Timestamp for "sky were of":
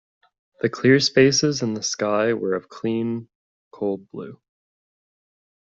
1.83-2.67